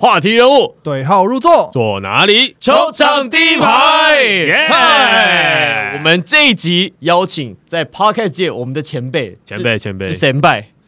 [0.00, 2.56] 话题人物对号入座，坐哪里？
[2.58, 4.14] 球场第一排。
[4.22, 4.66] 耶！
[5.92, 10.16] 我们这一集邀请在 Podcast 界我们的前辈，前辈前辈是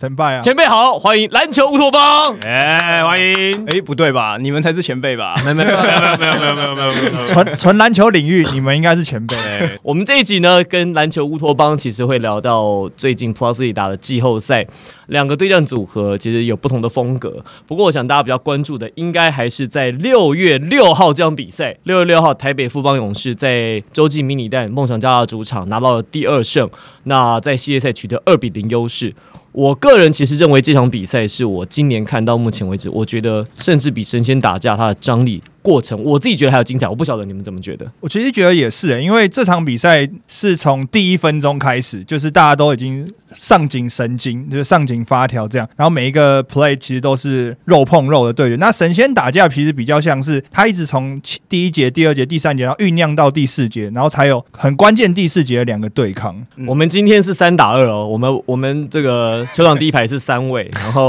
[0.02, 0.40] 前辈，啊！
[0.40, 2.36] 前辈好，欢迎篮球乌托邦。
[2.42, 3.64] 哎，欢迎！
[3.68, 4.36] 哎，不对吧？
[4.36, 5.36] 你们才是前辈吧？
[5.44, 9.36] 没有没有没有没有没有没有没有没有没有，纯 纯篮球领域，你们应该是前辈。
[9.80, 14.66] 我们这一集呢，跟篮球乌托邦其实会聊到最近 Plus 里打的季后赛，
[15.06, 17.44] 两个对战组合其实有不同的风格。
[17.68, 21.76] 不过，我想大家比较关注的，应该还是在六月六号这场比赛。
[21.84, 26.68] 六月六号，台北富邦勇士在洲际迷你蛋梦想家的主场拿到了第二胜，
[27.04, 29.14] 那在系列赛取得二比零优势。
[29.52, 36.88] 我个人其实认为这场比赛是我今年看到目前为止，我觉得甚至比神仙打架它的张力过程，我自己觉得还有精彩。
[36.88, 37.86] 我不晓得你们怎么觉得？
[38.00, 48.56] 我其实觉得也是、欸，因为这场比赛是从第一分钟开始，就是大家都已经上紧神经，就是上紧发条这样，然后每一个 play 其实都是肉碰肉的对决。
[48.56, 56.34] 那神仙打架其实比较像是他一直从第一节、第二节、第三节，然后酝酿到第四节，然后才有很关键第四节的两个对抗。
[56.66, 61.08] 我们今天是三打二哦，我们我们这个球场第一排是三位，然后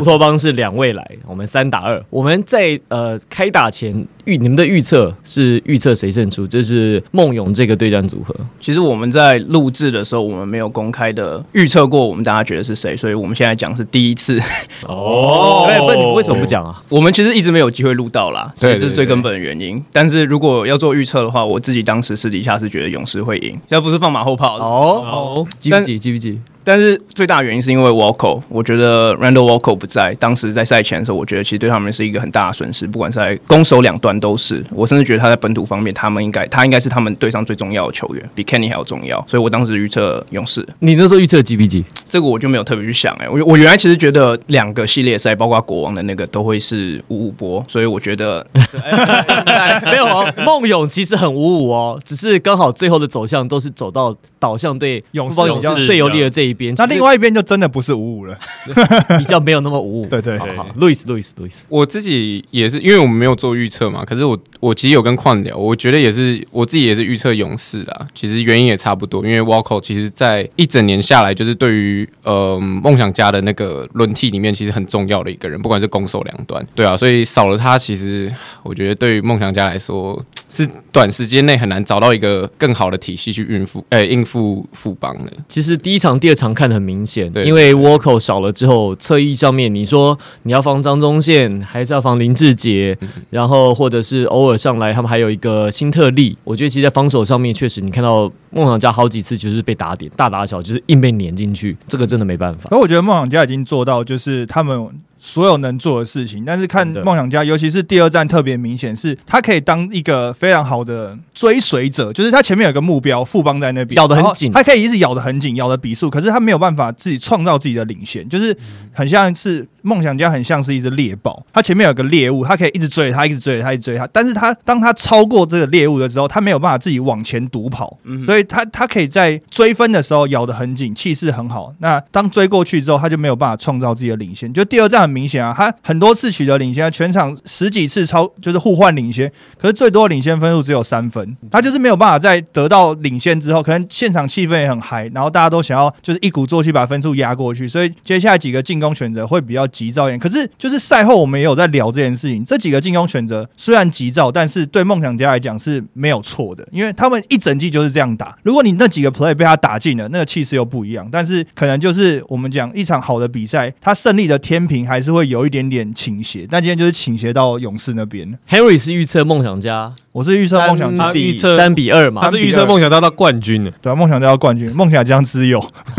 [0.00, 2.02] 乌托邦是两位来，我们三打二。
[2.10, 3.83] 我们在呃开打前
[4.24, 6.46] 预你们的预测是预测谁胜出？
[6.46, 8.34] 这是梦勇这个对战组合。
[8.60, 14.40] 其实我们在录制的时候，我们没有公开的预测过我们大家觉得是谁，所以我们现在讲是第一次。
[14.86, 16.82] 哦，对，问你为什么不讲啊？
[16.88, 19.82] 我们其实一直没有机会录到啦，对这是最根本的原因。
[19.92, 24.58] 但是如果要做预测的话，我自己当时私底下是觉得勇士会赢，要不是放马后炮。
[24.58, 25.98] 哦，记不记？
[25.98, 26.40] 记不记？
[26.64, 34.64] 但是最大原因是因为 Walko，我觉得 Randall Walko 不在，当时在赛前的时候，我觉得其实对他们是一个很大的损失，不管是在攻守两端都是。
[34.70, 39.22] 我甚至觉得他在本土方面，他们应该他应该是他们队上最重要的球员，比 Kenny 还要重要。
[39.28, 41.84] 所以我当时预测勇士，你那时候预测几比几？
[42.08, 48.46] 这个我就没有特别去想哎、我我原来其实觉得两个系列赛，包括国王的那个都会是五五波，所以我觉得
[49.84, 56.74] 没有哦，梦勇其实很五五哦，只是刚好最后的走向都是走到导向对勇士最有利的这一边。
[56.78, 58.38] 那另外一边就真的不是五五了。
[59.18, 60.06] 比较没有那么五五。
[60.06, 61.66] 对对好好，路易斯，路易斯，路易斯。
[61.68, 68.06] 我自己也是，因为我们没有做预测嘛，可是我我其实有跟矿聊，我觉得也是我自己也是预测勇士啦。
[68.14, 78.32] 其实原因也差不多，因为 Walko 其实在一整年下来，就是对于呃梦想家的那个轮替里面，其实很重要的一个人，不管是攻守两端，对啊，所以少了他，其实
[78.62, 80.22] 我觉得对于梦想家来说。
[80.54, 85.32] 是短时间内很难找到一个更好的体系去应付，呃、应付富邦的。
[85.48, 92.96] 其实第一场、第二场看得很明显，对因为 Walko 少了之后，侧翼上面你说你要防张忠宪，还是要防林志杰，
[93.30, 96.38] 然后或者是偶尔上来，他们还有一个新特利。
[96.44, 102.68] 我觉得其实，在防守上面，确实你看到梦想家好几次就是被打点，大打小就是硬被碾进去，这个真的没办法。
[102.70, 104.88] 可我觉得梦想家已经做到，就是他们
[105.26, 106.44] 所有能做的事情。
[106.44, 118.54] 但是看梦想家，尤其是第二站特别明显，是他可以当一个非常好的追随者，就是他前面有个目标，富邦在那边咬得很紧他可以一直咬得很紧，咬的笔数，可是他没有办法自己创造自己的领先，就是
[118.92, 131.72] 很像是梦想家，很像是一只猎豹，它前面有个猎物，它可以一直追着他，一直追着他，一直追着他，但是它当它超过这个猎物的时候，它没有办法自己往前独跑，所以它它可以在追分的时候咬得很紧，气势很好。
[131.80, 134.52] 那当追过去之后，它就没有办法创造自己的领先。
[134.52, 139.30] 就第二站很明显啊，它很多次取得领先，全场十几次超就是互换领先，
[139.60, 150.18] 可是最多的领先分数只有三分，它就是没有办法在得到领先之后，可能现场气氛也很嗨，然后大家都想要就是一鼓作气把分数压过去，所以接下来几个进攻选择会比较急躁一点。
[150.18, 158.38] 可是就是赛后我们也有在聊这件事情，这几个进攻选择虽然急躁，但是对梦想家来讲是没有错的，因为他们一整季就是这样打。
[158.44, 161.08] 如果你那几个 play 被他打进了，那个气势又不一样。
[161.10, 168.38] 但是可能就是我们讲一场好的比赛，他胜利的天平还是会有一点点倾斜，但今天就是倾斜到勇士那边。
[168.48, 175.58] Henry 是预测梦想家我是预测梦想家预测三比二嘛他，是预测梦想家到冠军的，对啊，梦想家到冠军， 梦想家只有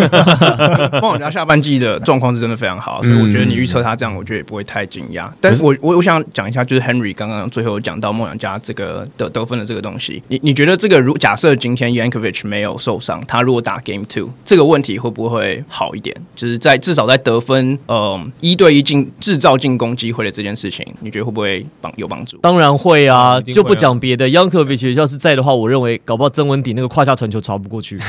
[1.01, 5.29] 梦想家下半季的状况是真的非常好，所以我觉得你预测他这样，我觉得也不会太惊讶。
[5.41, 16.15] 但是我我我想讲一下，就是 Henry 刚刚最后讲到梦想家这个得得分的这个东西，你你觉得这个如假设今天 Yankovic 没有受伤，他如果打 Game Two，这个问题会不会好一点？
[16.38, 22.38] 就是在至少在得分，呃，一对一进制造进攻机会的这件事情，你觉得会不会帮有帮助？
[22.38, 28.00] 当然会啊就不讲别的 Yankovic 要是在的话，我认为搞不好曾文鼎那个胯下传球传不过去，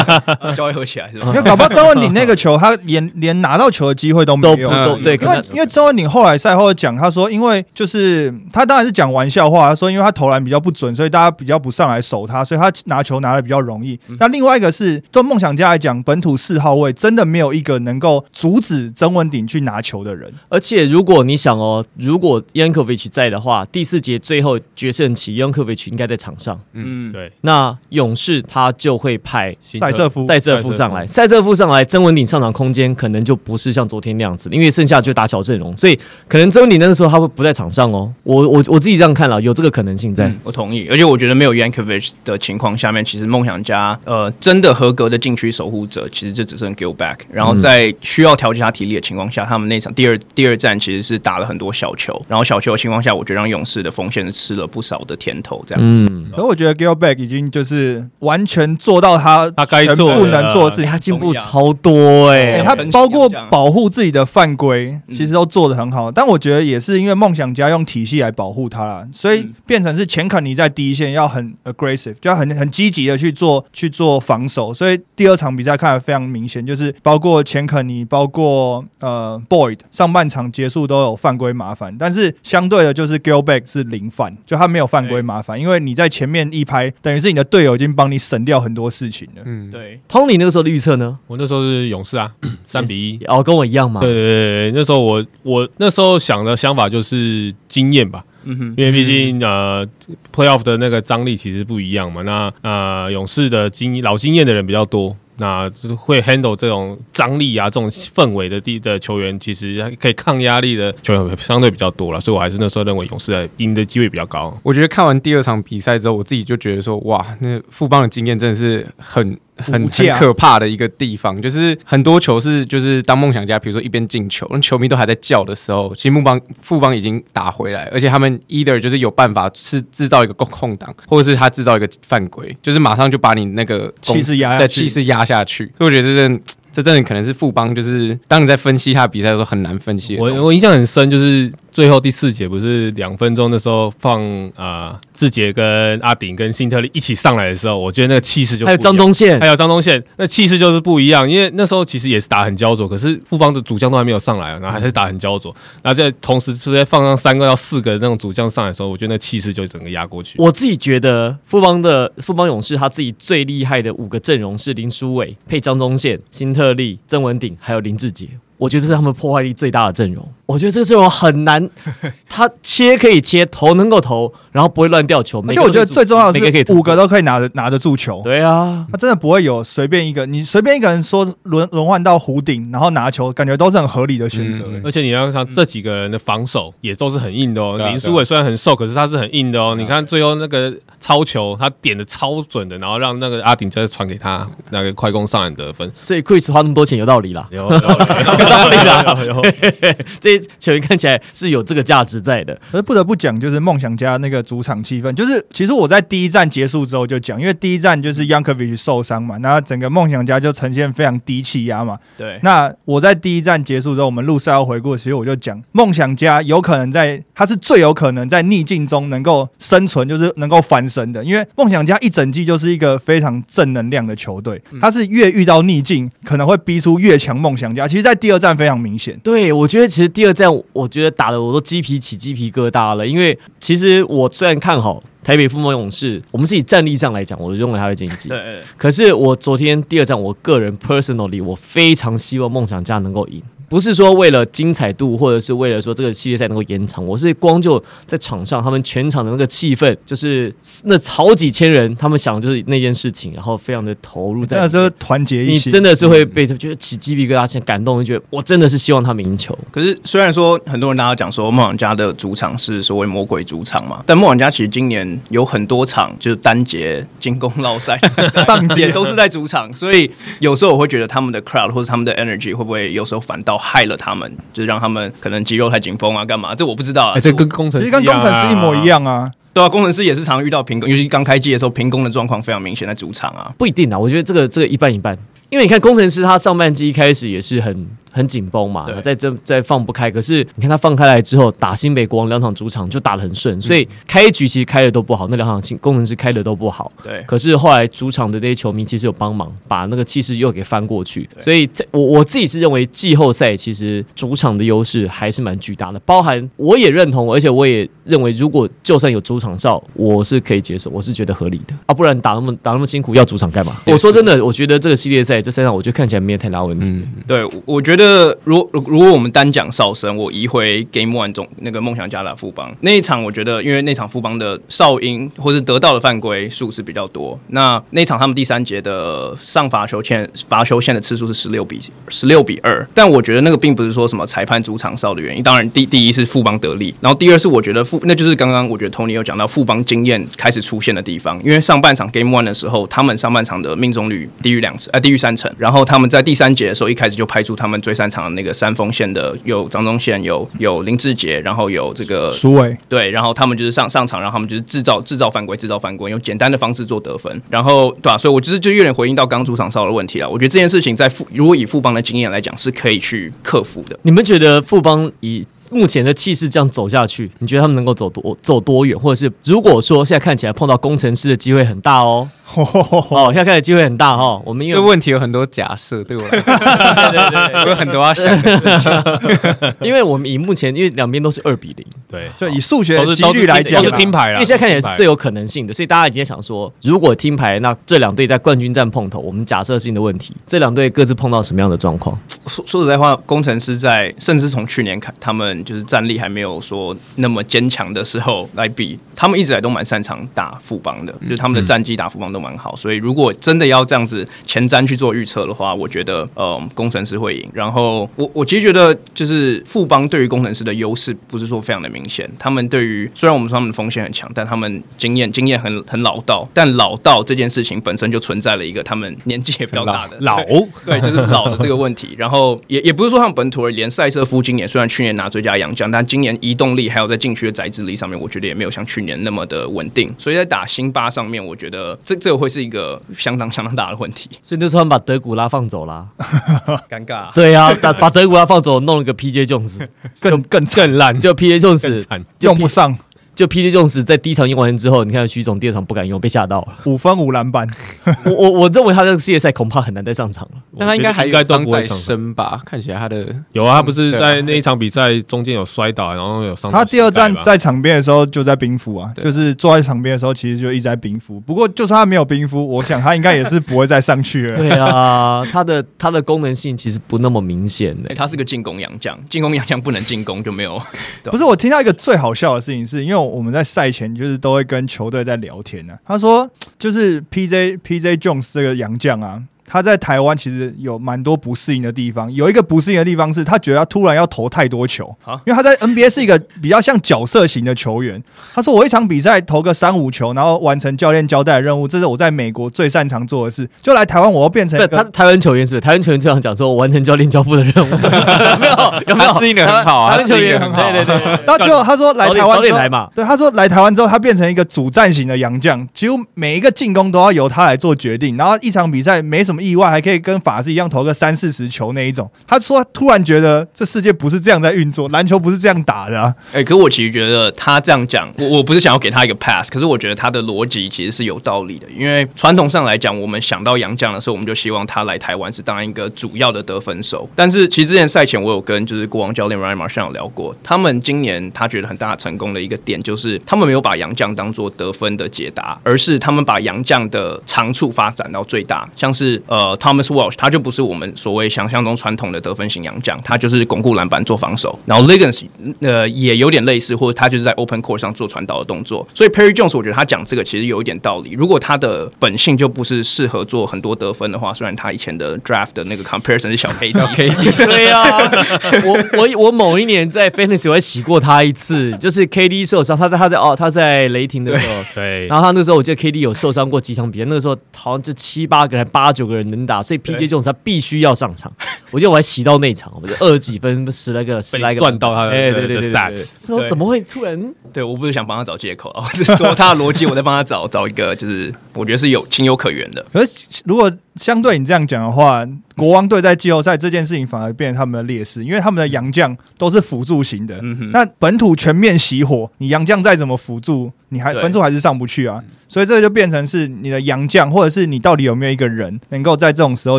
[0.56, 1.34] 就会合起来是吧因？
[1.34, 4.70] 为搞不好曾文鼎那个球，他连连拿到球的机会都没有。
[4.70, 14.00] 都对，因为因为曾文鼎后来赛后讲，他说，因为就是他当然是讲玩笑话，他说因为他投篮比较不准，所以大家比较不上来守他，所以他拿球拿的比较容易。
[14.18, 20.32] 那另外一个是，对梦想家来讲，本土四号位真的没有一个能够阻止曾文鼎去拿球的人。
[20.48, 35.98] 而且如果你想哦，如果 Yankovic 在的话，第四节最后决胜期 Yankovic 应该在场上，嗯，对，那勇士他就会派塞瑟夫塞瑟夫上来，塞瑟夫上来，曾文鼎上场空间可能就不是像昨天那样子，因为剩下就打小阵容，所以
[36.28, 38.12] 可能曾文鼎那个时候他会不在场上哦。
[38.22, 40.28] 我我我自己这样看了，有这个可能性在。
[40.28, 40.86] 嗯，我同意。
[40.90, 47.18] 而且我觉得没有 Yankovic 的情况下面，其实梦想家呃真的合格的禁区守护者，其实就只剩 Gilback。
[47.30, 56.04] 然后在需要调节他体力的情况下，他们那场第二第二战其实是打了很多小球，然后小球的情况下，我觉得让勇士的锋线是吃了不少的甜头，这样子。
[56.10, 60.84] 嗯，可我觉得 Gilback 已经就是完全做到他他该做的部能做的事情。
[60.86, 66.10] 欸他进步超多哎、欸他包括保护自己的犯规，其实都做的很好。
[66.10, 74.74] 但我觉得也是因为梦想家用体系来保护他啦，所以嗯变成是钱肯尼在第一线要很 aggressive，就要很很积极的去做去做防守。
[74.74, 89.42] 所以第二场比赛看得非常明显，就是包括钱肯尼，包括呃 Boyd，上半场结束都有犯规麻烦，但是相对的就是 Gilback 是零犯，就他没有犯规麻烦，因为你在前面一拍，等于是你的队友已经帮你省掉很多事情了。
[89.44, 91.18] 嗯，对，Tony 那个时候的预测呢？
[91.26, 92.30] 我那时候是勇士啊，
[92.66, 93.24] 三比一。
[93.26, 94.00] 哦，跟我一样嘛。
[94.00, 99.86] 对对对对，那时候我我那时候想的想法就是经验吧，嗯哼，因为毕竟呃
[100.34, 102.22] ，playoff 的那个张力其实不一样嘛。
[102.22, 112.20] 那呃，勇士的经老经验的人比较多，那就是会 handle 这种张力啊、这种氛围的地的球员，其实可以抗压力的球员相对比较多了。
[112.20, 114.56] 所以我还是那时候认为勇士的赢的机会比较高。
[114.62, 135.70] 我觉得看完第二场比赛之后，我自己就觉得说，哇，那富邦的经验真的是很 很很可怕的一个地方，就是很多球是就是当梦想家，比如说一边进球，那球迷都还在叫的时候，其实富邦富邦已经打回来，而且他们 either 就是有办法是制造一个空空档，或者是他制造一个犯规，就是马上就把你那个气势压下去对气势压下下去。
[135.78, 136.40] 所以我觉得这真
[136.72, 140.16] 这真的可能是富邦，就是当你在分析他比赛的时候很难分析。
[140.16, 144.20] 我我印象很深，就是最后第四节不是两分钟的时候放
[144.56, 151.28] 呃志杰跟阿炳跟辛特利一起上来的时候，我觉得那个气势就还有张宗宪还，有张忠宪，那气势就是不一样。
[151.28, 155.54] 因为那时候其实也是打很焦灼，可是富邦的主将都还没有上来，然后还是打很焦灼。
[155.82, 160.34] 然后在同时直接放上三个到四个那种主将上来的时候，我觉得那气势就整个压过去。
[160.38, 168.28] 我自己觉得富邦的富邦勇士他自己最厉害的五个阵容是林书伟配张宗宪、辛特利、曾文鼎还有林志杰。
[168.62, 170.24] 我觉得这是他们破坏力最大的阵容。
[170.46, 171.68] 我觉得这个阵容很难，
[172.28, 175.42] 他切可以切，投能够投，然后不会乱掉球。
[175.48, 178.20] 而且我觉得最重要的是每个可以五个都可以拿得拿得住球。
[178.22, 187.76] 对啊，他真的不会有随便一个，你随便一个人说轮轮换到弧顶，然后拿球，感觉都是很合理的选择、而且你要看这几个人的防守也都是很硬的哦。
[187.82, 189.74] 啊林书伟虽然很瘦，可是他是很硬的哦。
[189.76, 195.90] 你看最后那个超球，他点的超准的，然后让那个阿顶再传给他那个快攻上篮得分。
[196.00, 199.42] 所以 Chris 花那么多钱有道理啦，有有有有 道理啦有有。
[200.20, 202.54] 这些球员看起来是有这个价值在的。
[202.70, 211.98] 可是不得不讲，就是梦想家那个主场气氛，就是其实我在第一站结束之后就讲，因为第一站就是 Yankovic 受伤嘛，那整个梦想家就呈现非常低气压嘛。
[212.16, 221.24] 对，那我在第一站结束之后，我们录赛后回顾，其实我就讲，梦想家有可能在，他是最有可能在逆境中能够生存，就是能够翻身的。
[221.24, 227.86] 因为梦想家一整季就是一个非常正能量的球队，他是越遇到逆境，可能会逼出越强梦想家。
[227.86, 229.18] 其实，在第二站非常明显。
[229.22, 238.28] 对，我觉得其实第二战，我觉得打的我都鸡皮起鸡皮疙瘩了，因为其实我虽然看好台北富邦勇士，我们是以战力上来讲，我认为他会晋级。
[238.76, 243.40] 可是我昨天第二战，我个人 personally 我非常希望梦想家能够赢。
[243.72, 259.58] 不是说为了精彩度，或者是为了说这个系列赛能够延长，我是光就在场上，他们全场的那个气氛，就是那好几千人，他们想就是那件事情，然后非常的投入在那时候团结一心，你真的是会被觉得起鸡皮疙瘩，先感动，就觉得我真的是希望他们赢球。
[259.70, 267.98] 可是虽然说很多人大家讲说梦想家的主场是所谓魔鬼主场嘛，但梦想家其实今年有很多场就是单节进攻绕赛，
[268.46, 270.10] 当 也都是在主场，所以
[270.40, 276.54] 有时候我会觉得他们的 crowd 或者他们的 energy 会不会有时候反倒害了他们，就是让他们可能肌肉太紧绷啊，干嘛？
[276.54, 277.12] 这我不知道啊。
[277.16, 278.86] 哎，这跟工程师其实跟工程师一模一。
[278.86, 279.30] 样啊。
[279.54, 283.52] 对啊，工程师也是常遇到平工，尤其刚开机的时候，平工的状况非常明显在主场啊。
[283.58, 285.16] 不一定啊，我觉得这个这个一半一半。
[285.50, 290.10] 因为你看工程师，他上半季一开始也是很很紧绷嘛对，再这在放不开。
[290.10, 296.92] 可是你看他放开来之后，打新北国王两场主场就打得很顺，所以开局其实开的都不好，那两场进工程师开的都不好。
[297.02, 301.28] 对，可是后来主场的这些球迷其实有帮忙，把那个气势又给翻过去。
[301.38, 313.76] 所以在我我自己是认为季后赛其实主场的优势还是蛮巨大的，包含我也认同，而且我也认为如果就算有主场哨，我是可以接受，我是觉得合理的啊，不然打那么打那么辛苦要主场干嘛？
[313.86, 316.86] 我说真的，我觉得这个系列赛这三场，我觉得看起来没有太大问题。
[316.86, 318.01] 嗯，对，我我觉得
[318.44, 360.28] 如如如果我们单讲哨声，我移回 Game One 中那个梦想家打富邦那一场，我觉得因为那场富邦的哨音或是得到的犯规数是比较多，那那场他们第三节的上罚球线罚球线的次数是十六比十六比二，但我觉得那个并不是说什么裁判主场哨的原因，当然第第一是富邦得利，然后第二是我觉得富那就是刚刚我觉得 Tony 有讲到富邦经验开始出现的地方，因为上半场 Game One 的时候，他们上半场的命中率低于两成，呃低于三成，然后他们在第三节的时候一开始就拍出他们最擅长的那个三锋线的有张宗宪，有有林志杰，然后有这个苏伟对，然后他们就是上上场，然后他们就是制造制造犯规，制造犯规，用简单的方式做得分，然后对吧、所以我就是就有点回应到刚刚主场哨的问题了。
[360.28, 363.98] 我觉得这件事情在富如果以富邦的经验来讲，是可以去克服的。
[364.02, 368.98] 你们觉得富邦以目前的气势这样走下去，你觉得他们能够走多走多远？
[368.98, 374.42] 或者是如果说现在看起来碰到工程师的机会很大哦，哦， 现在看起来机会很大哈、哦。
[374.44, 379.74] 我们因为这个问题有很多假设，对我来说 对对对对有很多要想的。
[379.80, 392.18] 因为我们以目前因为两边都是二比零，对，就以数学的几率来讲啊，都是听牌啦，因为现在看起来是最有有可能性的，所以大家已经想说，如果听牌，那这两队在冠军战碰头，我们假设性的问题，这两队各自碰到什么样的状况？
[392.46, 402.74] 说说实在话，工程师在甚至从去年看，他们就是战力还没有说那么坚强的时候来比，他们一直以来都蛮擅长打副帮的，就是他们的战绩打副帮都蛮好。
[402.76, 407.48] 所以如果真的要这样子前瞻去做预测的话，我觉得呃工程师会赢。
[407.54, 420.42] 然后我我其实觉得就是富邦对于工程师的优势不是说非常的明显，他们对于虽然我们说他们的风险很强，但他们经验经验很很老道，但老道这件事情本身就存在了一个他们年纪也比较大的老
[420.84, 422.14] 对，就是老的这个问题。
[422.16, 430.12] 然后也也不是说他们本土而已连塞瑟夫今年虽然去年拿最佳洋将，但今年移动力还有在禁区的宰制力上面，我觉得也没有像去年那么的稳定。
[430.18, 436.06] 所以在打辛巴上面，我觉得这这个会是一个相当相当大的问题，所以那时候他们把德古拉放走啦。
[436.88, 437.32] 尴尬。
[437.34, 439.88] 对呀、啊，把把德古拉放走，弄了个 PJ 种子，
[440.20, 442.96] 更更，更烂，就 PJ Jones 用不上
[443.34, 446.78] 就种子在第一场用完之后，你看徐总第二场不敢用，被吓到了。
[446.84, 447.66] 五分五篮板，
[448.26, 450.58] 我我我认为他这个世界赛恐怕很难再上场了。
[450.78, 452.60] 但他应该还应该有伤在身吧？
[452.66, 461.40] 看起来他的有啊，他不是在那一场比赛中间有摔倒，然后有伤他第二站在场边的时候就在冰敷啊，对就是坐在场边的时候，其实就一直在冰敷。
[461.40, 464.58] 不过就算他没有冰敷，我想他应该也是不会再上去了。
[464.58, 470.80] 对啊，他的他的功能性其实不那么明显的、哎，他是个进攻洋将，进攻洋将不能进攻就没有。
[471.24, 482.30] 不是我听到一个最好笑的事情是，因为我们在赛前就是都会跟球队在聊天呢、他说，就是 PJ PJ Jones 这个洋将啊，他在台湾其实有蛮多不适应的地方。
[482.34, 488.22] 有一个不适应的地方是他觉得他突然要投太多球啊，因为他在 NBA 是一个比较像角色型的球员。
[488.52, 493.66] 他说我一场比赛投个三五球，然后完成教练交代的任务，这是我在美国最擅长做的事。
[493.80, 495.80] 就来台湾，我要变成，一个他台湾球员是不是？
[495.80, 497.96] 台湾球员经常讲说，我完成教练交付的任务，
[498.60, 498.74] 没有
[499.08, 499.32] 有没有？
[499.32, 501.26] 他适应的很好啊台湾球员很好啊对对对。
[501.46, 508.36] 然后结果他说来台湾之后点来嘛对，他说来台湾之后，他变成一个主战型的洋将，几乎每一个进攻都要由他来做决定。
[508.36, 512.30] 然后一场比赛没什么意外，还可以跟法师一样投个三四十球那一种。
[512.46, 516.34] 他说他突然觉得这世界不是这样在运作，篮球不是这样打的、啊。
[516.52, 521.86] 哎、可我其实觉得他这样讲，我我不是想要给他一个 pass，可是我觉得他的逻辑其实是有道理的。
[521.96, 527.28] 因为传统上来讲，我们想到杨绛的时候，我们就希望他来台湾是当一个主要的得分手。
[527.34, 538.88] 但是其实之前赛前我有跟就是国王教练 Ryan Marshall 有聊过，他们今年他觉得很大成功的一个点就是他们没有把杨绛当做得分的解答，而是他们把杨绛的长处发展到最大。
[538.96, 544.78] 像是呃 Thomas Walsh，他就不是我们所谓想象中传统的得分型洋将，他就是巩固篮板做防守。
[544.86, 545.44] 然后 Liggins
[545.80, 549.06] 呃也有点类似，或者他就是在 open court 上做传导的动作。
[549.14, 551.32] 所以 Perry Jones 我觉得他讲这个其实有一点道理。
[551.32, 557.28] 如果他的本性就不是适合做很多得分的话，虽然他以前的 draft 的那个 comparison 是小 K 小 K，
[557.66, 558.18] 对啊、
[558.84, 564.74] 我我我某一年在 Fantasy 我还洗过他一次，就是 KD 受伤，他在他在哦他在雷霆的时候。
[564.94, 571.52] 对，然后他那时候我记得 KD 有受伤过几场比赛，那个时候好像就七八个还、八九个人能打，所以 PJ 这种他必须要上场。
[571.90, 576.56] 我记得我还洗到那场，我就二十几分、十来个、 十来个赚到他的哎，对对对对 stats 对。
[576.56, 577.54] 我说怎么会突然？
[577.72, 583.04] 对我不是想帮他找借口啊， 我只是说他的逻辑，我在帮他找找一个就是我觉得是有情有可原的。
[583.12, 590.58] 可是如果相对你这样讲的话，国王队在季后赛这件事情反而变成他们的劣势，因为他们的洋将都是辅助型的。
[590.62, 595.42] 嗯哼，那本土全面熄火，你洋将再怎么辅助，你还分数还是上不去啊。
[595.66, 599.98] 所以这个就变成是你的洋将，或者是你到底有没有一个人能够在这种时候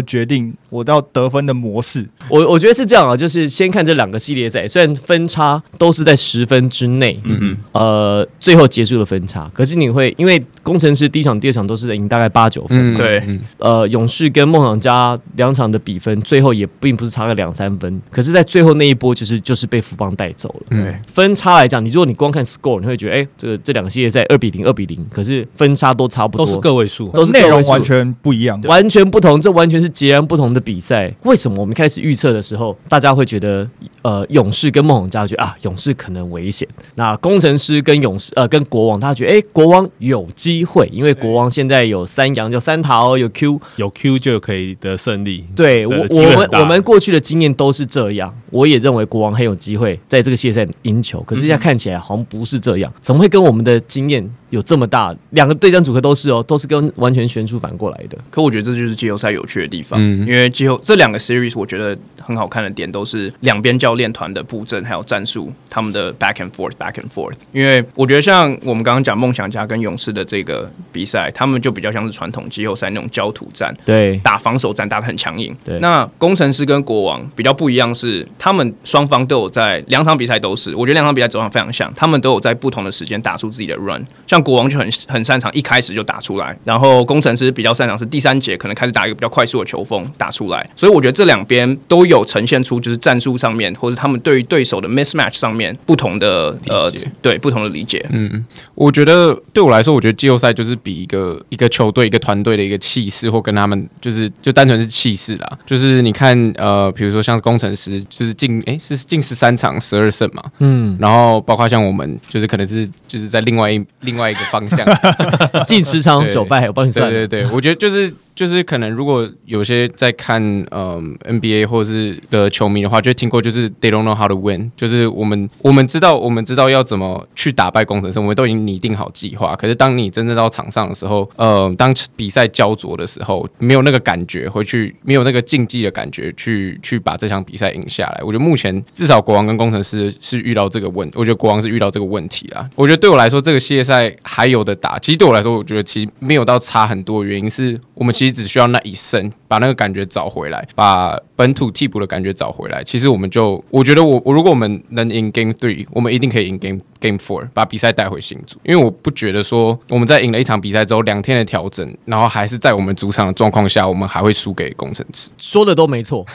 [0.04, 2.08] 决定我到得分的模式。
[2.30, 20.66] 我我觉得是这样啊，就是先看这两个系列赛，虽然分差都是在十分之内，嗯嗯，呃，最后结束了分差，可是你会因为工程师第一场、第二场都是赢大概八九分嘛，嗯对嗯呃，勇士跟梦想家两场的比分最后也并不是差个两三分，可是，在最后那一波就是就是被福邦带走了。
[20.72, 27.10] 嗯分差来讲，你如果你光看 score，你会觉得，哎、这个这两个系列赛二比零、二比零，可是分差都差不多，都是个位数。
[27.10, 28.60] 都是内容完全不一样。
[28.64, 31.14] 完全不同，这完全是截然不同的比赛。
[31.24, 33.68] 为什么我们开始预测的时候，大家会觉得，
[34.02, 36.68] 呃，勇士跟梦想家觉得啊，勇士可能危险。
[36.96, 43.60] 那工程师跟勇士，呃，跟国王，他觉得，哎、国王有机会，因为国王现在有三羊，有三桃，有 Q。
[43.78, 45.46] 有 Q 就可以得胜利。
[45.56, 48.34] 对我，我们我们过去的经验都是这样。
[48.50, 55.14] 我也认为国王很有机会在这个系列赛赢球，可是现在看起来好像不是这样，怎么会跟我们的经验有这么大？
[55.32, 58.18] 两个对战组合都是哦，都是跟完全悬殊反过来的。
[58.30, 67.34] 可我觉得这就是季后赛有趣的地方，嗯因为季后这两个 series 我觉得很好看的点都是两边教练团的布阵还有战术，他们的 back and forth back and forth。
[67.52, 75.56] 因为我觉得像我们刚刚讲梦想家跟勇士的这个比赛，他们就比较像是传统季后赛那种焦土战，对，打防守战打得很强硬。
[75.66, 84.06] 对那工程师跟国王比较不一样是，他们双方都有在两场比赛都是，我觉得两场比赛走向非常像，他们都有在不同的时间打出自己的 run。
[84.28, 90.70] 像国王就很很擅长一开始就打出来，然后工程师比较擅长是第三节可能开始打一个比较快速的球风打出来。
[90.76, 98.06] 所以我觉得这两边都有呈现出就是战术上面或者他们对于对手的 mismatch 上面不同的呃对不同的理解。
[98.12, 98.46] 嗯，
[98.76, 105.58] 我觉得对我来说，我觉得季后赛就是比一个一个球队、一个团队的一个气势，或跟他们就是就单纯是气势啦。
[105.66, 114.86] 就是你看，呃，比如说像工程师，就是进诶是进十三场十二胜嘛，嗯，然后包括像我们，就是可能是就是在另外一另外一个方向，
[115.66, 117.10] 进十场对九败，我帮你算。
[117.10, 129.56] 对对对，我觉得就是就是可能如果有些在看嗯、NBA 或者是的球迷的话，就听过就是 they don't know how to win，就是我们我们知道我们知道要怎么去打败工程师，我们都已经拟定好计划。
[129.56, 138.22] 可是当你真正到场上的时候，呃，当比赛焦灼的时候，没有那个感觉回去，没有那个竞技的感觉去去把这场比赛赢下来。
[138.24, 142.68] 我觉得目前至少国王跟工程师是遇到这个问，我觉得国王是遇到这个问题啦。
[142.76, 144.98] 我觉得对我来说，这个系列赛还有的打。
[145.00, 152.84] 其实对我来说，我觉得其实没有到差很多，原因是我们其实只需要那一胜，把那个感觉找回来，把本土替补的感觉找回来。
[152.84, 158.60] 其实我们就，我觉得我我如果我们能赢 Game Three，我们一定可以赢 Game Game Four，把比赛带回新组。
[158.64, 165.30] 因为我不觉得说我们在赢了一场比赛之后，两天的调整，然后还是在我们主场的状况下，我们还会输给工程师。
[165.38, 166.26] 说的都没错，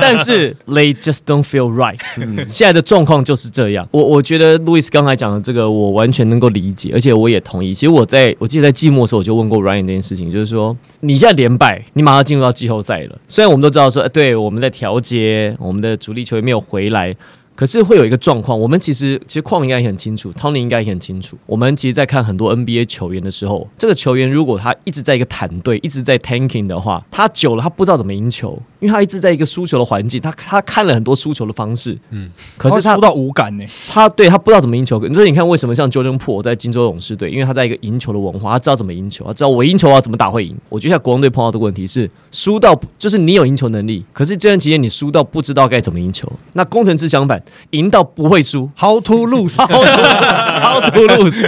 [0.00, 1.98] 但是 they just don't feel right。
[2.48, 3.88] 现在的状况就是这样。
[3.90, 7.72] 我我觉得路易斯刚才讲的这个，我完全能够理解，而且我也同意。
[7.72, 13.18] 其实我在我记得在季末的时候，我就问过 Ryan 这件事情，就是就说你现在连败，你马上进入到季后赛了。
[13.28, 17.14] 虽然我们都知道说，呃对我们在调节，我们的主力球员没有回来。
[17.54, 21.36] 可是会有一个状况，我们其实其实矿应该也很清楚，Tony 应该也很清楚。
[21.46, 34.98] 我们其实，在看很多 NBA 球员的时候，这个球员如果他一直在一个坦队，一直在 tanking 的话，他久了他不知道怎么赢球，因为他一直在一个输球的环境，他他看了很多输球的方式，嗯，可是他他输到无感呢、他对他不知道怎么赢球。
[35.12, 40.56] 所以你看，为什么像 Jordan p o o 在金州勇士队，因为他在一个赢球的文化，他知道怎么赢球，他知道我赢球啊怎么打会赢。
[40.68, 46.30] 我觉得像国王队碰到的问题是，输到就是你有赢球能力，可是这段期间你输到不知道该怎么赢球。
[46.52, 51.40] 那工程师相反，赢到不会输 How to lose？，how to lose，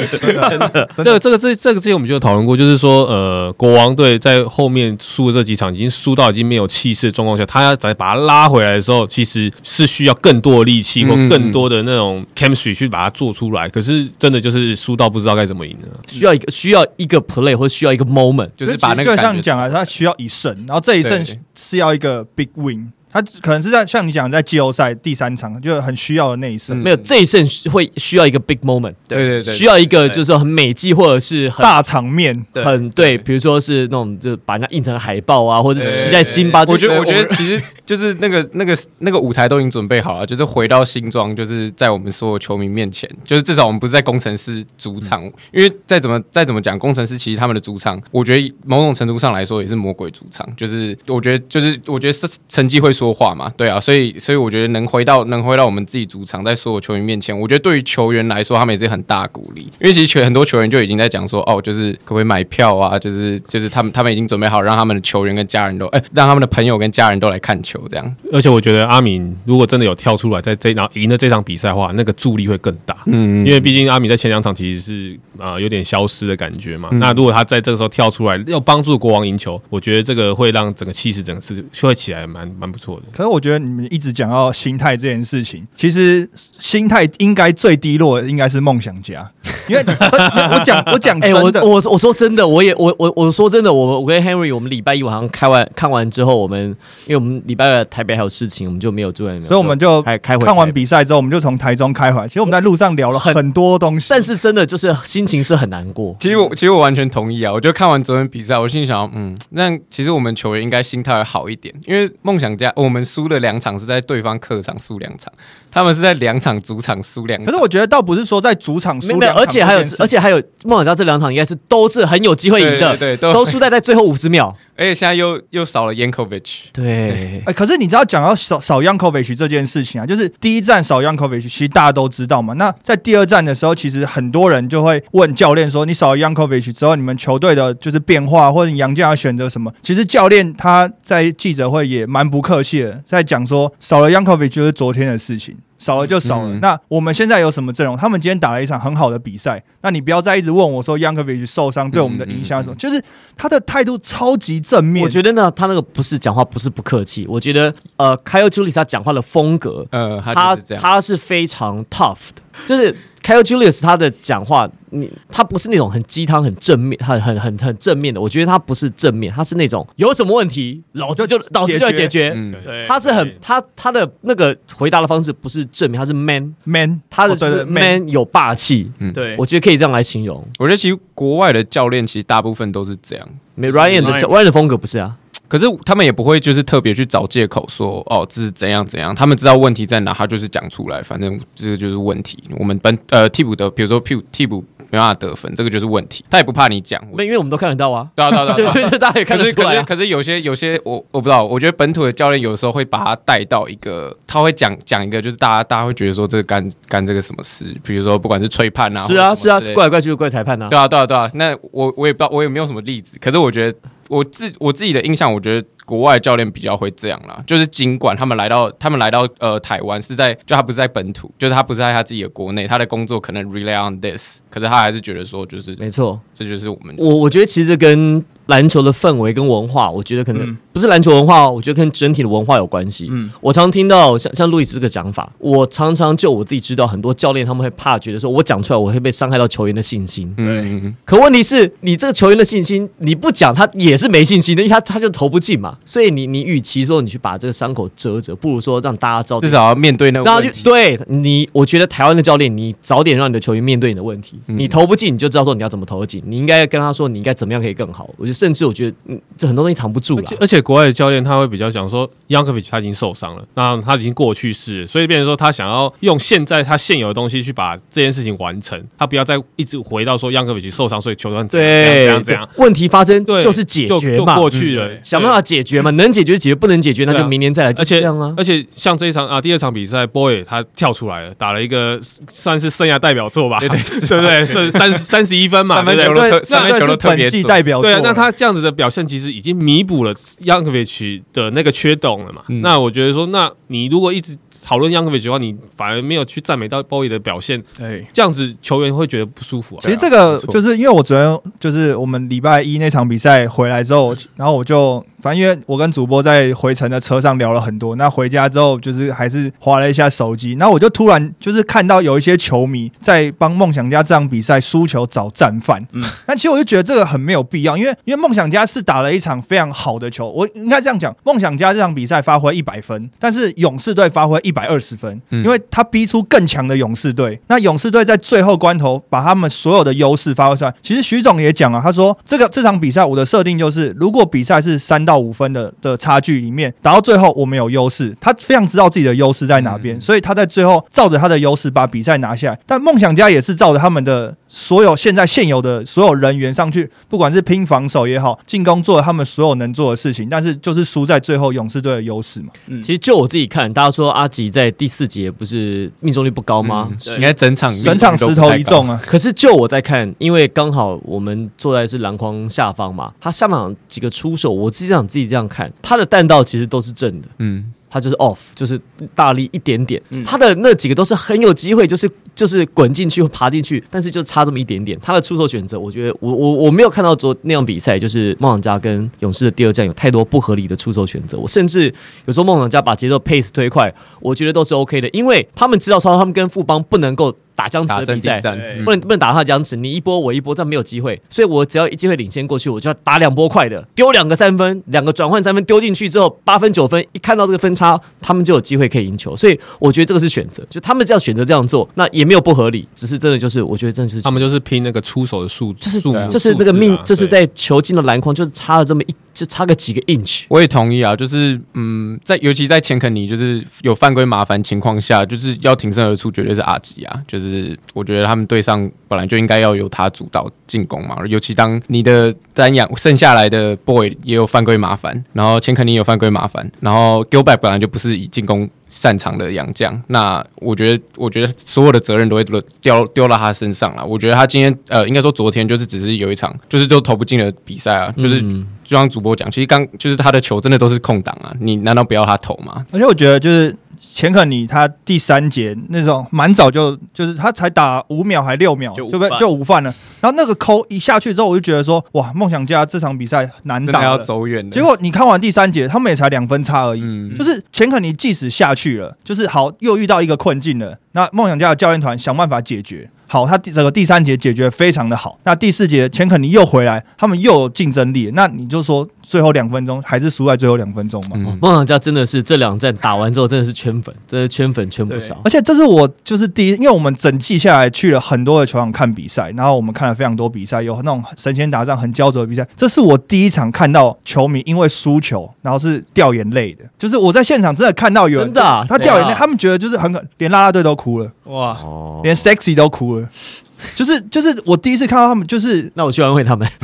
[0.48, 0.88] 真的。
[0.96, 13.68] 这个这个这这个之前我们就有讨论过，就是说，呃，国王队在后面输的这几场已经输到已经没有气势的状况下，他要再把它拉回来的时候，其实是需要更多的力气或嗯更多的那种 chemistry 去把它做出来。
[13.68, 15.88] 可是真的就是输到不知道该怎么赢了。
[16.06, 18.50] 需要一个需要一个 play 或需要一个 moment。
[18.56, 22.92] 就是把那就个像你讲啊，他需要一胜，然后这一胜是要一个 big win。
[23.14, 32.44] 他可能是在像你讲在季后赛第三场就很需要的那一胜，嗯没有这一胜会需要一个 big moment，对对对，需要一个就是说很美记或者是很大场面。
[32.52, 36.64] 对很对，比如说是那种就把人家印成海报啊，或者骑在辛巴。
[36.64, 45.22] 我觉得，我觉得得其实就是那个、那个、那个舞台都已经准备好了，就是回到新庄，就是在我们所有球迷面前，就是至少我们不是在工程师主场，
[45.52, 72.96] 因为再怎么再怎么讲，工程师其实他们的主场，我觉得某种程度上来说也是魔鬼主场，就是我觉得就是我觉得是成绩会说说话嘛，对啊，所以所以我觉得能回到能回到我们自己主场，在所有球员面前，我觉得对于球员来说，他们也是很大鼓励，因为其实球很多球员就已经在讲说，哦，就是可不可以买票啊，就是就是他们他们已经准备好让他们的球员跟家人都，哎、让他们的朋友跟家人都来看球，这样，而且我觉得阿敏如果真的有跳出来，在这然后赢了这场比赛的话，那个助力会更大。
[73.06, 76.88] 嗯因为毕竟阿敏在前两场其实是呃有点消失的感觉嘛。
[76.92, 83.06] 那如果他在这个时候跳出来，要帮助国王赢球，我觉得这个会让整个气势整个是会起来蛮蛮不错的。
[83.12, 89.30] 可是我觉得你们一直讲到心态这件事情，其实心态应该最低落的应该是梦想家，
[89.68, 96.68] 因为我 讲我讲哎、我真的，我我说真的，我也我我我说真的，我我跟 Henry，我们礼拜一晚上开完看完之后，我们
[97.06, 102.28] 因为我们礼拜二台北还有事情，我们就没有住在那边，所以我们就开开回看完比赛之后，我们就从台中开回来。
[102.28, 106.16] 其实我们在路上聊了很多东西，但是真的就是心情是很难过。
[106.20, 107.52] 其实我其实我完全同意啊！
[107.52, 115.32] 我就看完昨天比赛，我心里想，嗯，那其实我们球员应该心态会好一点，因为梦想家我我们输了两场是在对方客场输两场，
[115.74, 117.46] 他们是在两场主场输两场。
[117.46, 124.56] 可是我觉得倒不是说在主场输两场而且还有而且还有梦想家这两场应该是都是很有机会赢的，对对对都都输在在最后五十秒。
[124.76, 132.54] 而且现在又又少了 Yankovic，对， 哎、可是你知道讲到少少 Yankovic 这件事情啊，就是第一站少 Yankovic，其实大家都知道嘛。
[132.54, 145.56] 那在第二站的时候，其实很多人就会问教练说：“你少了 Yankovic 之后，你们球队的就是变化，或者你杨将要选择什么？”其实教练他在记者会也蛮不客气的，在讲说少了 Yankovic 就是昨天的事情。
[145.84, 146.54] 少了就少了。
[146.54, 147.94] 嗯那我们现在有什么阵容？
[147.94, 149.62] 他们今天打了一场很好的比赛。
[149.82, 152.76] 那你不要再一直问我说 Yankovic 受伤对我们的影响是什么？
[152.76, 153.02] 就是
[153.36, 155.04] 他的态度超级正面。
[155.04, 157.26] 我觉得呢，他那个不是讲话，不是不客气。
[157.28, 160.82] 我觉得呃 k y l e Julius 他讲话的风格，呃，他他就是这样。
[160.82, 168.20] 他是非常 tough 的，就是 Kyle Julius 他的讲话，你他不是那种很鸡汤、很正面、很很很很正面的。
[168.20, 172.30] 我觉得他不是正面，他是那种有什么问题，老子就老子就要解决。
[172.36, 178.92] 嗯，对他是很他他的那个回答的方式不是正面，他是 man，man，他的就是 man 有霸气。
[178.98, 180.46] 嗯对，我觉得可以这样来形容。
[180.58, 185.16] 我觉得其实国外的教练其实大部分都是这样，没 Ryan 的 Ryan 的风格不是啊，
[185.54, 192.42] 可是他们也不会就是特别去找借口说哦这是怎样怎样，他们知道问题在哪，他就是讲出来，反正这个就是问题。
[192.58, 197.00] 我们本呃替补的，比如说替补替补没办法得分，这个就是问题，他也不怕你讲。
[197.16, 198.10] 没因为我们都看得到啊。
[198.16, 199.84] 对啊对啊对啊对 大家也看得出来啊。
[199.84, 210.68] 可是可是有些有些我我不知道，我觉得本土的教练有时候会把他带到一个，他会讲讲一个，就是大家大家会觉得说这个干干这个什么事，比如说不管是吹判啊，是啊是啊，怪来怪去就怪裁判啊。
[210.68, 233.08] 对啊对啊对啊，那我我也不知道我也没有什么例子，可是我觉得我自我自己的印象，我觉得国外教练比较会这样啦，就是尽管他们来到他们来到呃台湾是在就他不是在本土，就是他不是在他自己的国内，他的工作可能 rely on this，可是他还是觉得说就是没错，这就是我们我我觉得其实跟篮球的氛围跟文化，我觉得可能嗯不是篮球文化，我觉得跟整体的文化有关系。
[233.10, 240.32] 嗯我常听到像像路易斯这个讲法，我常常就我自己知道，很多教练他们会怕，觉得说我讲出来我会被伤害到球员的信心。
[240.36, 245.76] 嗯嗯可问题是你这个球员的信心，你不讲他也是没信心的，因为他他就投不进嘛。
[245.84, 250.62] 所以你你与其说你去把这个伤口遮着，不如说让大家知道至少要面对那个问题。
[250.62, 258.10] 对你，我觉得台湾的教练，你早点让你的球员面对你的问题，嗯你投不进，你就知道说你要怎么投得进，你应该跟他说你应该怎么样可以更好。
[258.16, 260.64] 我觉得甚至我觉得，嗯，这很多东西藏不住了而且。
[260.64, 270.58] 国外的教练他会比较讲说 y a n k o v i c 他已经受伤了，那他已经过去式了，所以变成说他想要用现在他现有的东西去把这件事情完成，他不要再一直回到说 y a n k o v
[270.58, 278.32] i c 受伤，所以球团怎样怎，样怎样问题发生对，就是解就就决嘛，过去了，想办法解决嘛，能解决解决，不能解决那就明年再来，就而且这样啊。
[278.38, 284.46] 而且像这一场啊，第二场比赛，Boy 他跳出来了，打了一个算是生涯代表作吧，对对 对不对？
[284.46, 292.42] 是三三十一分嘛，三分球都特三分球这是都特别代表作对啊，那他这样子的表现其实已经弥补了 Youngovich 的那个缺洞了嘛。
[292.48, 299.80] 嗯那我觉得说，那你如果一直讨论 Youngovich 的话，你反而没有去赞美到 Boy 的表现，对，这样子球员会觉得不舒服啊。
[299.82, 325.42] 其实这个就是因为我昨天就是我们礼拜一那场比赛回来之后，然后我就反正因为我跟主播在回程的车上聊了很多，那回家之后就是还是划了一下手机，然后我就突然就是看到有一些球迷在帮梦想家这场比赛输球找战犯，嗯，但其实我就觉得这个很没有必要，因为因为梦想家是打了一场非常好的球，我应该这样讲，梦想家这场比赛发挥一百分，但是勇士队发挥一百二十分，嗯。
[325.42, 330.74] 因为他逼出更强的勇士队，那勇士队在最后关头把他们所有的优势发挥出来。
[330.82, 342.58] 其实徐总也讲了，他说这个这场比赛我的设定就是，如果比赛是三到五分的的差距里面，打到最后我们有优势，他非常知道自己的优势在哪边，所以他在最后照着他的优势把比赛拿下来。
[342.66, 352.52] 但梦想家也是照着他们的所有现在现有的所有人员上去，不管是拼防守也好，进攻做了他们所有能做的事情，但是就是输在最后勇士队的优势嘛。
[352.80, 356.88] 其实就我自己看，大家说阿吉在第四节不是命中率不高吗？
[357.16, 368.76] 应该整场整场十投一中啊，可是就我在看，因为刚好我们坐在是篮筐下方嘛，他下半场几个出手，我自己想自己这样看，他的弹道其实都是正的，嗯，他就是 off，就是
[369.14, 374.98] 大力一点点，嗯他的那几个都是很有机会，就是就是滚进去爬进去，但是就差这么一点点。
[375.00, 381.38] 他的出手选择，我觉得我我我没有看到昨那样比赛，就是梦想家跟勇士的第二战有太多不合理的出手选择。
[381.38, 381.94] 我甚至
[382.26, 388.40] 有时候梦想家把节奏 pace 推快，我觉得都是 OK 的，因为他们知道说他们跟富邦不能够打僵持的比赛。
[388.84, 391.20] 不能不能打他僵持，你一波我一波，这样没有机会。
[391.28, 399.36] 所以我只要一机会领先过去，我就要打两波快的，丢两个三分，两个转换三分丢进去之后，八分九分，一看到这个分差，他们就有机会可以赢球。
[399.36, 407.24] 所以我觉得这个是选择，就他们这样选择这样做，那也没有不合理，只是真的就是我觉得真的是他们就是拼那个出手的数，就是就是那个命，就是。
[407.34, 410.44] 在球进了篮筐，就是差了这么一，就差个几个 inch。
[410.48, 417.20] 我也同意啊，就是嗯，在尤其在钱肯尼就是有犯规麻烦情况下，就是要挺身而出，绝对是阿吉啊。
[417.26, 434.04] 就是是我觉得他们队上本来就应该要由他主导进攻嘛，尤其当你的单阳剩下来的 boy 也有犯规麻烦，然后钱肯尼有犯规麻烦，然后 Gilbert 本来就不是以进攻擅长的洋将，那我觉得我觉得所有的责任都会丢丢丢到他身上了。
[434.04, 438.42] 我觉得他今天呃，应该说昨天就是只是有一场就是就投不进的比赛啊，就是。
[438.84, 442.84] 就像主播讲，其实刚就是他的球真的都是空档啊，你难道不要他投吗？
[442.92, 443.74] 而且我觉得就是
[444.12, 449.38] 钱肯尼他第三节那种蛮早就就是他才打五秒还六秒，对不对？
[449.38, 449.92] 就午饭了。
[450.20, 454.18] 然后那个扣一下去之后，我就觉得说哇，梦想家这场比赛难打了。
[454.18, 454.70] 走远。
[454.70, 457.00] 结果你看完第三节，他们也才两分差而已。
[457.02, 460.98] 嗯，就是钱肯尼即使下去了，就是好又遇到一个困境了。
[461.12, 463.10] 那梦想家的教练团想办法解决。
[463.26, 465.38] 好，他第整个第三节解决非常的好。
[465.44, 468.30] 那第四节钱肯尼又回来，他们又有竞争力。
[468.34, 471.30] 那你就说最后两分钟还是输在最后两分钟嘛？
[471.34, 475.36] 嗯梦想家真的是这两战打完之后，真的是圈粉，真的圈粉圈不少。
[475.44, 482.66] 而且这是我就是第一，因为我们整季下来去了很多的球场看比赛，然后我们看了非常多比赛，有那种神仙打仗很焦灼的比赛。
[482.76, 486.84] 这是我第一场看到球迷因为输球，然后是掉眼泪的。
[486.98, 493.28] 就是我在现场真的看到有人真的啊他掉眼泪，啊他们觉得就是很可，连啦啦队都哭了，哇，哦，连 sexy 都哭了。
[493.94, 496.68] 就是就是我第一次看到他们，就是那我去安慰他们。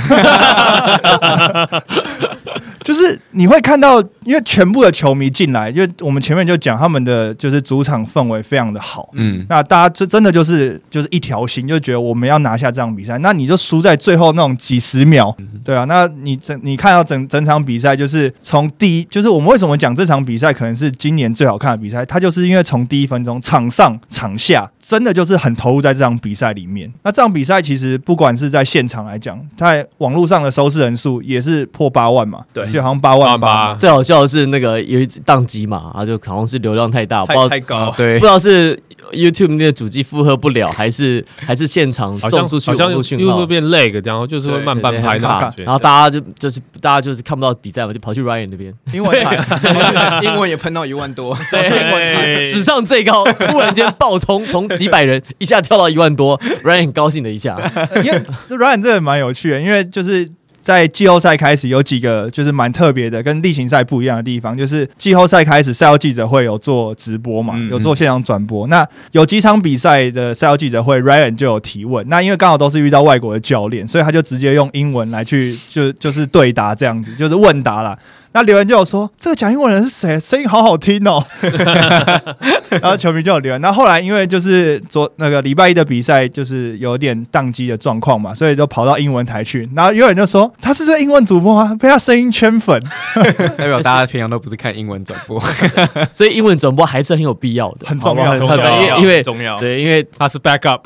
[2.83, 13.19] 就是你会看到，因为全部的球迷进来，因为我们前面就讲他们的就是主场氛围非常的好，嗯，那大家这真的就是就是一条心，就觉得我们要拿下这场比赛。
[13.19, 15.85] 那你就输在最后那种几十秒，对啊。
[15.85, 26.93] 那你整你看到整整场比赛，就是从第一，就是我们为什么讲这场比赛可能是今年最好看的比赛，它就是因为从第一分钟场上场下真的就是很投入在这场比赛里面。
[27.05, 33.75] 那这场比赛其实不管是在现场来讲，在网络上的收视人数也是破八万嘛，对就好像八万八八。
[33.75, 38.77] 最好笑的是那个有一次宕机嘛，啊，就好像是流量太大，不知道太太高啊，对不知，道是
[39.13, 43.51] YouTube 那个主机负荷不了，还是还是现场送出去好像网络讯号又会。
[43.51, 45.65] 变 lag，然后就是会对慢半拍对对的感觉。
[45.65, 49.37] 然后大家就就是大家就是看不到比赛嘛，就跑去 Ryan 那边，英文台，
[50.23, 57.57] 英文也喷到一万多，对，史上最高，突然间爆冲，从几百人一下跳到一万多， Ryan 很高兴了一下。
[58.05, 60.29] 因为 Ryan 这个蛮有趣的，因为就是。
[60.63, 68.67] 在季后赛开始有几个就是蛮特别的，跟例行赛不一样的地方，就是季后赛开始赛后记者会有做直播嘛，嗯有做现场转播。
[68.67, 72.07] 那有几场比赛的赛后记者会，Ryan 就有提问。
[72.11, 77.99] 那因为刚好都是遇到外国的教练，所以他就直接用英文来去就就是对答这样子，就是问答啦。
[78.33, 80.21] 那留言就有说这个讲英文的人是谁？
[80.21, 81.25] 声音好好听哦。
[82.81, 83.61] 然后球迷就有留言。
[83.61, 89.69] 那后来因为就是昨那个礼拜一的比赛就是有点宕机的状况嘛，所以就跑到英文台去。
[89.75, 91.77] 然后有人就说他是这英文主播吗？
[91.81, 92.81] 被他声音圈粉。
[93.59, 95.43] 代表大家平常都不是看英文转播，
[96.13, 100.81] 所以英文转播还是很有必要的，很重要很重要因为因为重要，对，因为他是 backup，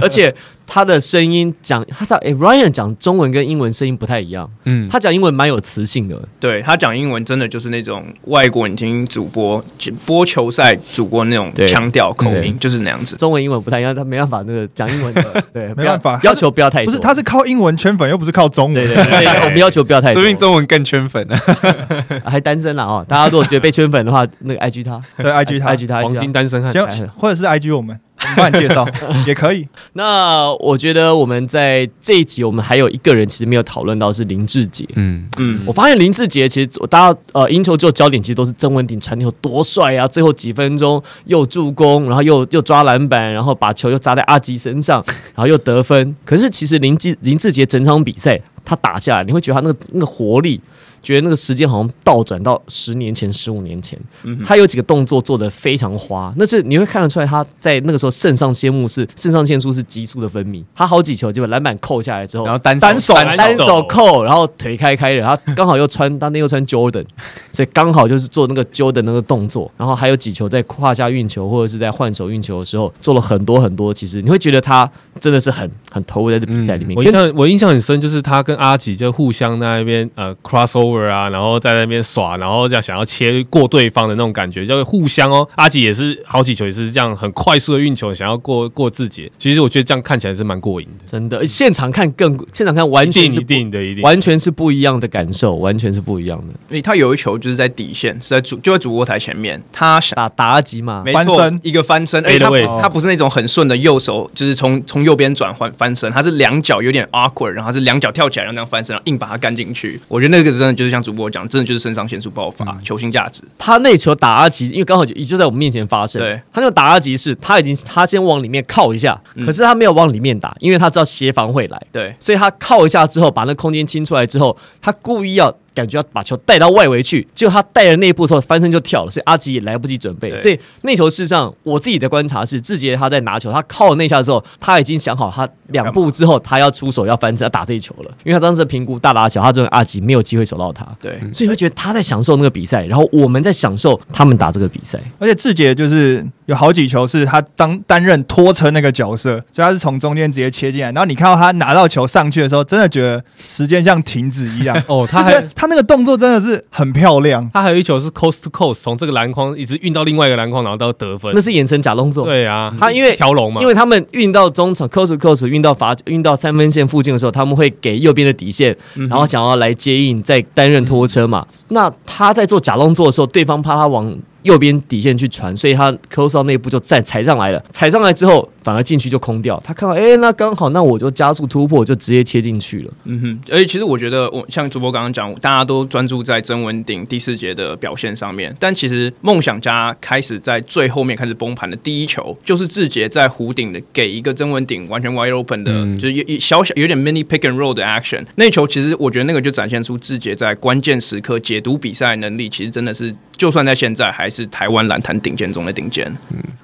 [0.00, 0.34] 而且
[0.66, 6.20] 他的声音讲，他在诶 Ryan 讲中文跟英文声音不太一样，嗯，他讲英文蛮有磁性的。
[6.40, 9.64] 对他讲英文真的就是那种外国你听主播
[10.04, 13.16] 播球赛主播那种对腔调口音，就是那样子。
[13.16, 16.86] 中文、英文不太一样，他没办法那个讲英文的，对，不要办法要求不要太多。
[16.86, 18.74] 不是，他是靠英文圈粉，又不是靠中文。
[18.74, 21.36] 对对对，对我们要求不要太多说不，定中文更圈粉呢。
[22.26, 23.04] 还单身了哦。
[23.08, 26.72] 大家如果觉得被圈粉的话，那个 IG 他对，IG 他，IG 他，黄金单身汉。
[27.16, 27.98] 或者是 IG 我们。
[28.20, 28.86] 我们帮你介绍
[29.26, 29.66] 也可以。
[29.92, 34.86] 那我觉得我们在这一集，我们还有一个人其实没有讨论到是林志杰。
[34.94, 46.16] 嗯，嗯我发现林志杰其实大家呃，赢球之后焦点其实都是曾文鼎传球多帅啊，最后几分钟又助攻，然后又又抓篮板，然后把球又砸在阿吉身上， 然后又得分。
[46.24, 50.60] 可是其实林志林志杰整场比赛他打下来，你会觉得他那个那个活力。
[51.06, 53.96] 觉得那个时间好像倒转到十年前、十五年前，
[54.44, 63.76] 他有几个动作做的非常花，那是你会看得出来他在那个时候肾上腺素是肾上腺素是急速的分泌，他好几球就把篮板扣下来之后，然后单单手单手。
[63.86, 67.04] 扣，然后腿开开的，他刚好又穿当天又穿 Jordan，
[67.52, 74.90] 所以刚好就是做那个 Jordan 那个动作，然后还有几球在胯下运球或者是在换手运球的时候做了很多很多，其实你会觉得他
[75.20, 76.96] 真的是很很投入在这比赛里面。
[76.96, 85.48] 我印象我印象很深，就是他跟阿吉就互相在那边呃 crossover 啊，然后在那边耍，然后这样想要切过对方的那种感觉，就互相哦。
[85.54, 89.30] 阿吉也是好几球也是这样很快速的运球，想要过过自己。
[89.38, 94.02] 其实我觉得这样看起来是蛮过瘾的，真的现场看更现场看完一定一全是不定的一定。
[94.02, 96.46] 完全是不一样的感受，完全是不一样的。
[96.70, 100.16] 因为他有一球就是在底线，是在主就在主播台前面，他想。
[100.16, 110.00] 打打阿吉嘛，没错翻身，一个翻身，而且他不他不是那种很顺的右手，就是从从右边转换翻身，他是两脚有点 awkward，然后他是两脚跳起来，然后这样翻身，然后硬把它干进去。
[110.08, 113.42] 我觉得那个真的就是像主播讲，真的就是肾上腺素爆发，球星价值。
[113.58, 116.20] 他那球打阿吉，因为刚好就就在我们面前发生。
[116.20, 125.56] 对，他那个打阿吉是他已经他先往里面靠一下，可是他没有往里面打，因为他知道协防会来，对，所以他靠一下之后，把那空间清出来之后，他故意要。
[125.76, 130.34] 感觉要把球带到外围去，结果他带了那一步之后翻身就跳了，所以阿吉也来不及准备。
[130.38, 140.86] 所以那球事实上，我自己的观察是，志杰他在拿球，他靠了那下之后，他已经想好他两步之后他要出手要翻身要打这一球了，因为他当时评估大打小，他认为阿吉没有机会守到他。
[140.98, 144.98] 对，所以会觉得他在享受那个比赛，然后我们在享受他们打这个比赛。
[145.18, 154.76] 而且志杰就是有好几球是他当担任拖车那个角色，所以他是从中间直接切进来，然后你看到他拿到球上去的时候，真的觉得时间像停止一样。
[154.86, 157.48] 哦，他还他那个动作真的是很漂亮。
[157.52, 161.32] 他还有一球是 coast to coast，从这个篮筐一直运到另外一个篮筐，然后到得分。
[161.34, 171.44] 那是眼神假动作。，对啊，他因为条龙嘛，因为他们运到中场 close to close 运到罚运到三分线附近的时候，他们会给右边的底线，然后想要来接应，再担任拖车嘛。
[171.70, 177.62] 那他在做假动作的时候，对方怕他往右边底线去传，所以他 close 到内部就再踩上来了。
[177.72, 179.60] 踩上来之后，反而进去就空掉。
[179.64, 182.92] 他看到，哎、那刚好，那我就加速突破，就直接切进去了。
[183.04, 198.24] 嗯哼，而且其实我觉得，我像主播刚刚讲，大家都专注在曾文鼎第四节的表现上面，但其实梦想家开始在最后面开始崩盘的第一球，就是志杰在弧顶的给一个曾文鼎完全 wide open 的，就是有有小小有点 mini pick and roll 的 action。
[198.36, 206.10] 那球其实我觉得那个就展现出志杰在关键时刻解读比赛能力，其实真的是就算在现在还是台湾篮坛顶尖中的顶尖。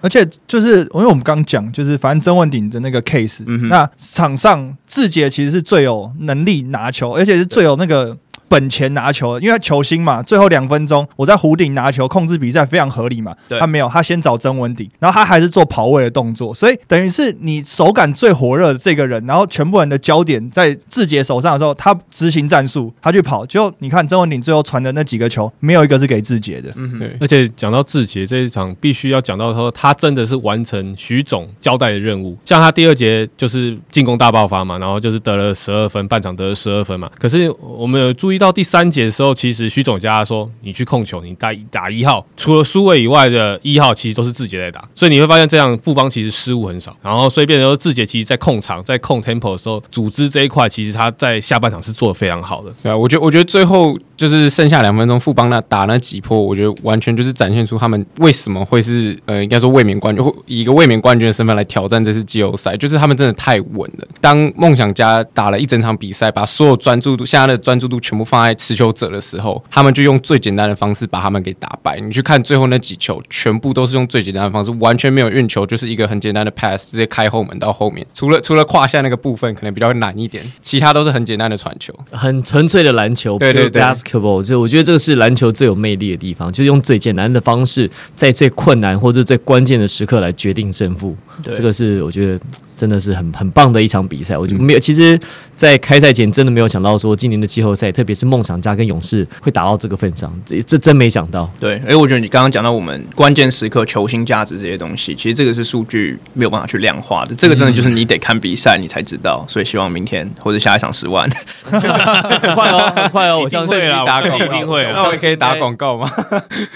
[0.01, 8.17] 而且就是因为我们刚讲，就是反正曾文鼎的那个 case，、嗯那场上志杰其实是最有能力拿球，而且是最有那个。
[8.53, 13.35] 本钱拿球，因为他球星嘛，最后两分钟我在弧顶拿球控制比赛非常合理嘛。
[13.49, 26.71] 对他没有，他先找曾文鼎，然后他还是做跑位的动作，所以等于是你手感最火热的这个人，然后全部人的焦点在志杰手上的时候，他执行战术，他去跑，就你看曾文鼎最后传的那几个球，没有一个是给志杰的。
[26.77, 32.37] 嗯，对，而且讲到志杰这一场，必须要讲到说，他真的是完成徐总交代的任务。
[32.45, 37.11] 像他第二节就是进攻大爆发嘛，然后就是得了十二分，半场得了十二分嘛。
[37.19, 44.87] 可是我们有注意到第三节的时候，其实徐总家说，你去控球，你打打一号，除了苏伟以外的一号，其实都是志杰在打。
[44.95, 52.75] 所以你会发现这样富邦其实失误很少，然后所以变成说志杰其实在控场，在控 tempo 的时候，组织这一块其实他在下半场是做的非常好的。
[52.83, 64.07] 对啊，我觉得我觉得最后就是剩下两分钟，富邦那打那几波，我觉得完全就是展现出他们为什么会是呃，应该说卫冕冠军，或以一个卫冕冠军的身份来挑战这次季后赛， 就是他们真的太稳了。
[64.21, 71.99] 当梦想家打了一整场比赛，把所有专注度、现在的专注度全部放在持球者的时候，他们就用最简单的方式把他们给打败。
[71.99, 78.07] 你去看最后那几球，全部都是用最简单的方式，完全没有运球，就是一个很简单的 pass，直接开后门到后面。
[78.15, 81.93] 除了除了胯下那个部分可能比较难一点，其他都是很简单的传球。
[82.11, 83.83] 很纯粹的篮球，对对对
[84.21, 91.17] basketball，所以我觉得这个是篮球最有魅力的地方，就是用最简单的方式，在最困难或者最关键的时刻来决定胜负。
[91.43, 92.41] 对这个是我觉得
[92.83, 94.37] 真的是很很棒的一场比赛。
[94.37, 95.17] 我就没有，其实，
[95.55, 101.49] 在开赛前真的没有想到说今年的季后赛，特别是梦想家跟勇士会打到这个份上，这这真没想到。
[101.61, 109.47] 对，哎我觉得你刚刚讲到我们关键时刻球星价值这些东西，其实这个是数据没有办法去量化的，这个真的就是你得看比赛你才知道。
[109.49, 111.31] 所以希望明天或者下一场十万，
[111.63, 116.11] 很 快哦，很快哦， 我相信会啦打广告一定会啊那我可以打广告吗？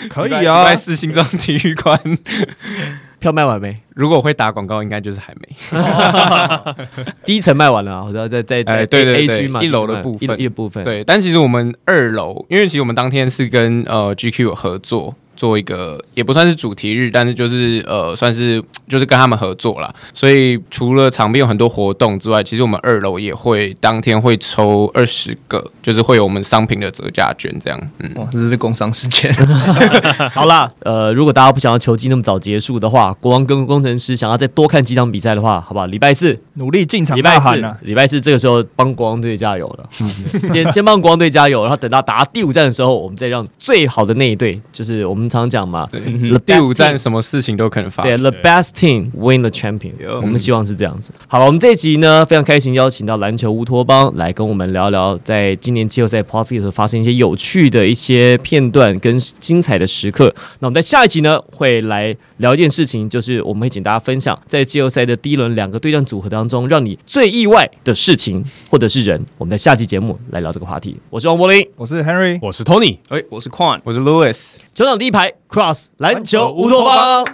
[0.09, 1.99] 可以在啊，四星庄体育馆。
[3.19, 3.81] 票卖完没？
[3.95, 5.49] 如果我会打广告，应该就是还没。
[7.25, 10.85] 第一层卖完了啊，我知道在在在哎对对 A 对区嘛，一楼的部分一一部分。
[10.85, 15.15] 对，但其实我们二楼，因为其实我们当天是跟呃 GQ 有合作。
[15.37, 19.89] 做一个也不算是主题日，但是就是呃，算是就是跟他们合作啦。
[20.15, 27.81] 所以除了场边有很多活动之外，其实我们二楼也会当天会抽二十个，就是会有我们商品的折价券这样。
[27.99, 29.33] 嗯，哇，这是工商时间。
[30.33, 35.87] 好啦，呃，如果大家不想要球季那么早结束的话，国王跟工程师想要再多看几场比赛的话，好不好？
[35.87, 39.89] 礼拜四，努力进场礼拜四礼拜四这个时候帮国王队加油了。
[40.53, 45.89] 先先帮国王队加油，然后等到打第五站的时候，我们再让最好的那一队，就是我们常讲嘛
[46.45, 48.17] 第五站什么事情都可能发对。
[48.17, 49.93] ，The best team win the champion。
[50.21, 51.13] 我们希望是这样子。
[51.27, 60.35] 好了，我们这一集呢非常开心邀请到篮球乌托邦来跟我们聊聊，在今年季后赛 Plus 的时候发生一些有趣的一些片段跟精彩的时刻。
[60.61, 69.25] 那我们在下一集呢会来聊一件事情，就是我们会请大家分享在季后赛的第一轮两个对战组合当中，让你最意外的事情或者是人。
[69.39, 70.97] 我们在下期节目来聊这个话题。
[71.11, 72.99] 我是王柏林，我是 Henry，我是 Tony。
[73.09, 73.81] 哎，我是 Quan。
[73.85, 74.57] 我是 Louis。
[74.75, 77.25] 球场第一排 Cross 篮球乌托邦。